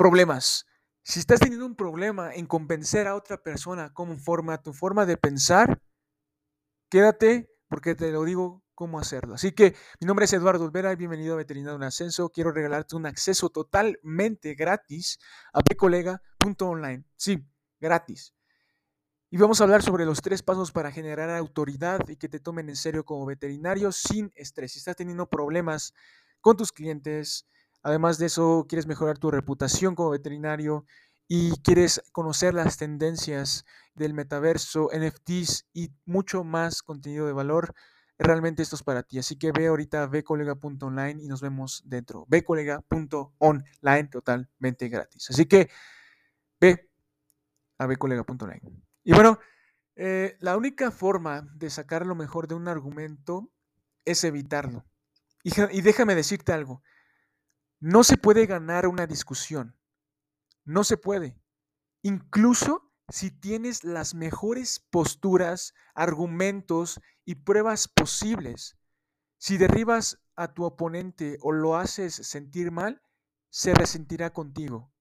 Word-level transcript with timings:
problemas. 0.00 0.64
Si 1.02 1.20
estás 1.20 1.40
teniendo 1.40 1.66
un 1.66 1.76
problema 1.76 2.32
en 2.34 2.46
convencer 2.46 3.06
a 3.06 3.14
otra 3.14 3.42
persona 3.42 3.92
cómo 3.92 4.16
forma 4.16 4.62
tu 4.62 4.72
forma 4.72 5.04
de 5.04 5.18
pensar, 5.18 5.82
quédate 6.88 7.50
porque 7.68 7.94
te 7.94 8.10
lo 8.10 8.24
digo 8.24 8.64
cómo 8.74 8.98
hacerlo. 8.98 9.34
Así 9.34 9.52
que 9.52 9.76
mi 10.00 10.06
nombre 10.06 10.24
es 10.24 10.32
Eduardo 10.32 10.64
Olvera 10.64 10.90
y 10.90 10.96
bienvenido 10.96 11.34
a 11.34 11.36
Veterinario 11.36 11.76
en 11.76 11.82
Ascenso. 11.82 12.30
Quiero 12.30 12.50
regalarte 12.50 12.96
un 12.96 13.04
acceso 13.04 13.50
totalmente 13.50 14.54
gratis 14.54 15.18
a 15.52 15.60
becolega.online. 15.68 17.04
Sí, 17.16 17.46
gratis. 17.78 18.32
Y 19.28 19.36
vamos 19.36 19.60
a 19.60 19.64
hablar 19.64 19.82
sobre 19.82 20.06
los 20.06 20.22
tres 20.22 20.42
pasos 20.42 20.72
para 20.72 20.90
generar 20.90 21.28
autoridad 21.28 22.08
y 22.08 22.16
que 22.16 22.30
te 22.30 22.40
tomen 22.40 22.70
en 22.70 22.76
serio 22.76 23.04
como 23.04 23.26
veterinario 23.26 23.92
sin 23.92 24.32
estrés. 24.34 24.72
Si 24.72 24.78
estás 24.78 24.96
teniendo 24.96 25.28
problemas 25.28 25.92
con 26.40 26.56
tus 26.56 26.72
clientes, 26.72 27.46
además 27.82 28.18
de 28.18 28.26
eso, 28.26 28.66
quieres 28.68 28.86
mejorar 28.86 29.18
tu 29.18 29.30
reputación 29.30 29.94
como 29.94 30.10
veterinario 30.10 30.84
y 31.28 31.52
quieres 31.62 32.02
conocer 32.12 32.54
las 32.54 32.76
tendencias 32.76 33.64
del 33.94 34.14
metaverso, 34.14 34.88
NFTs 34.92 35.68
y 35.72 35.90
mucho 36.04 36.42
más 36.42 36.82
contenido 36.82 37.26
de 37.26 37.32
valor, 37.32 37.74
realmente 38.18 38.62
esto 38.62 38.76
es 38.76 38.82
para 38.82 39.02
ti. 39.02 39.18
Así 39.18 39.36
que 39.36 39.52
ve 39.52 39.68
ahorita 39.68 40.02
a 40.02 40.06
vcolega.online 40.06 41.22
y 41.22 41.28
nos 41.28 41.40
vemos 41.40 41.82
dentro. 41.86 42.26
vcolega.online 42.28 44.08
totalmente 44.10 44.88
gratis. 44.88 45.30
Así 45.30 45.46
que 45.46 45.70
ve 46.60 46.90
a 47.78 47.86
vcolega.online. 47.86 48.62
Y 49.04 49.12
bueno, 49.12 49.38
eh, 49.96 50.36
la 50.40 50.56
única 50.56 50.90
forma 50.90 51.48
de 51.54 51.70
sacar 51.70 52.06
lo 52.06 52.14
mejor 52.14 52.48
de 52.48 52.54
un 52.54 52.68
argumento 52.68 53.50
es 54.04 54.24
evitarlo. 54.24 54.84
y 55.42 55.80
déjame 55.80 56.14
decirte 56.14 56.52
algo. 56.52 56.82
No 57.80 58.04
se 58.04 58.18
puede 58.18 58.44
ganar 58.44 58.86
una 58.86 59.06
discusión. 59.06 59.74
No 60.66 60.84
se 60.84 60.98
puede. 60.98 61.40
Incluso 62.02 62.92
si 63.08 63.30
tienes 63.30 63.84
las 63.84 64.14
mejores 64.14 64.80
posturas, 64.90 65.72
argumentos 65.94 67.00
y 67.24 67.36
pruebas 67.36 67.88
posibles, 67.88 68.76
si 69.38 69.56
derribas 69.56 70.20
a 70.36 70.52
tu 70.52 70.64
oponente 70.64 71.38
o 71.40 71.52
lo 71.52 71.76
haces 71.76 72.14
sentir 72.14 72.70
mal, 72.70 73.02
se 73.48 73.72
resentirá 73.72 74.30
contigo. 74.30 74.92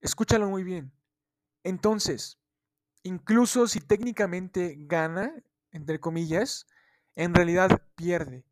Escúchalo 0.00 0.48
muy 0.48 0.64
bien. 0.64 0.92
Entonces, 1.62 2.40
incluso 3.04 3.68
si 3.68 3.78
técnicamente 3.78 4.74
gana, 4.76 5.32
entre 5.70 6.00
comillas, 6.00 6.66
en 7.14 7.32
realidad 7.32 7.80
pierde. 7.94 8.44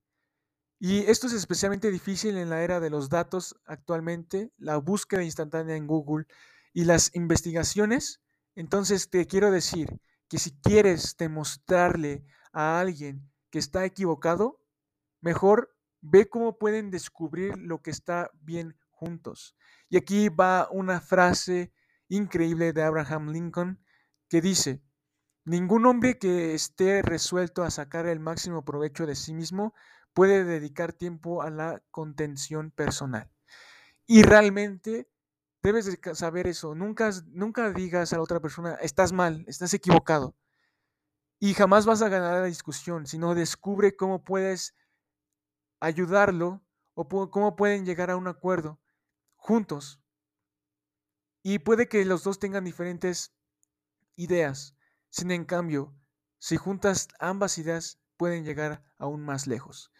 Y 0.78 0.98
esto 1.10 1.26
es 1.26 1.32
especialmente 1.32 1.90
difícil 1.90 2.36
en 2.36 2.50
la 2.50 2.62
era 2.62 2.80
de 2.80 2.90
los 2.90 3.08
datos 3.08 3.56
actualmente, 3.64 4.52
la 4.58 4.76
búsqueda 4.76 5.22
instantánea 5.22 5.76
en 5.76 5.86
Google 5.86 6.26
y 6.72 6.84
las 6.84 7.14
investigaciones 7.14 8.20
entonces 8.54 9.10
te 9.10 9.26
quiero 9.26 9.50
decir 9.50 10.00
que 10.28 10.38
si 10.38 10.52
quieres 10.60 11.16
demostrarle 11.16 12.24
a 12.52 12.80
alguien 12.80 13.30
que 13.50 13.58
está 13.58 13.84
equivocado, 13.84 14.60
mejor 15.20 15.76
ve 16.00 16.28
cómo 16.28 16.58
pueden 16.58 16.90
descubrir 16.90 17.56
lo 17.58 17.82
que 17.82 17.90
está 17.90 18.30
bien 18.40 18.76
juntos. 18.90 19.56
Y 19.88 19.96
aquí 19.96 20.28
va 20.28 20.68
una 20.70 21.00
frase 21.00 21.72
increíble 22.08 22.72
de 22.72 22.82
Abraham 22.82 23.30
Lincoln 23.30 23.84
que 24.28 24.40
dice, 24.40 24.82
ningún 25.44 25.86
hombre 25.86 26.18
que 26.18 26.54
esté 26.54 27.02
resuelto 27.02 27.64
a 27.64 27.70
sacar 27.70 28.06
el 28.06 28.20
máximo 28.20 28.64
provecho 28.64 29.06
de 29.06 29.16
sí 29.16 29.34
mismo 29.34 29.74
puede 30.14 30.44
dedicar 30.44 30.92
tiempo 30.92 31.42
a 31.42 31.50
la 31.50 31.82
contención 31.90 32.70
personal. 32.70 33.30
Y 34.06 34.22
realmente 34.22 35.08
Debes 35.64 35.86
de 35.86 36.14
saber 36.14 36.46
eso. 36.46 36.74
Nunca, 36.74 37.10
nunca 37.28 37.70
digas 37.70 38.12
a 38.12 38.16
la 38.16 38.22
otra 38.22 38.38
persona, 38.38 38.74
estás 38.82 39.14
mal, 39.14 39.46
estás 39.48 39.72
equivocado. 39.72 40.36
Y 41.40 41.54
jamás 41.54 41.86
vas 41.86 42.02
a 42.02 42.10
ganar 42.10 42.34
la 42.34 42.44
discusión, 42.44 43.06
sino 43.06 43.34
descubre 43.34 43.96
cómo 43.96 44.22
puedes 44.22 44.74
ayudarlo 45.80 46.62
o 46.92 47.30
cómo 47.30 47.56
pueden 47.56 47.86
llegar 47.86 48.10
a 48.10 48.16
un 48.18 48.28
acuerdo 48.28 48.78
juntos. 49.36 50.02
Y 51.42 51.60
puede 51.60 51.88
que 51.88 52.04
los 52.04 52.24
dos 52.24 52.38
tengan 52.38 52.64
diferentes 52.64 53.34
ideas. 54.16 54.76
Sin 55.08 55.30
en 55.30 55.46
cambio, 55.46 55.94
si 56.38 56.58
juntas 56.58 57.08
ambas 57.18 57.56
ideas, 57.56 57.98
pueden 58.18 58.44
llegar 58.44 58.84
aún 58.98 59.22
más 59.24 59.46
lejos. 59.46 59.90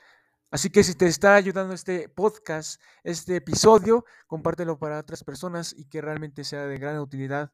Así 0.55 0.71
que 0.71 0.85
si 0.85 0.95
te 0.95 1.07
está 1.07 1.35
ayudando 1.35 1.75
este 1.75 2.09
podcast, 2.09 2.81
este 3.03 3.35
episodio, 3.35 4.05
compártelo 4.29 4.79
para 4.79 5.01
otras 5.01 5.25
personas 5.25 5.75
y 5.77 5.87
que 5.87 6.01
realmente 6.01 6.45
sea 6.45 6.65
de 6.67 6.79
gran 6.79 7.01
utilidad. 7.01 7.53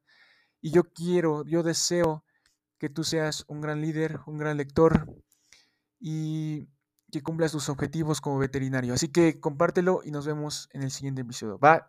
Y 0.61 0.71
yo 0.71 0.85
quiero, 0.85 1.43
yo 1.47 1.63
deseo 1.63 2.27
que 2.77 2.91
tú 2.91 3.03
seas 3.03 3.47
un 3.49 3.63
gran 3.63 3.81
líder, 3.81 4.21
un 4.27 4.37
gran 4.37 4.59
lector 4.59 5.07
y 5.99 6.69
que 7.11 7.23
cumplas 7.23 7.53
tus 7.53 7.71
objetivos 7.71 8.21
como 8.21 8.37
veterinario. 8.37 8.93
Así 8.93 9.09
que 9.09 9.41
compártelo 9.41 10.03
y 10.05 10.11
nos 10.11 10.27
vemos 10.27 10.69
en 10.75 10.83
el 10.83 10.91
siguiente 10.91 11.23
episodio. 11.23 11.57
Bye. 11.57 11.81